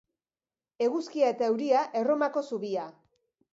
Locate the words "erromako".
2.01-2.45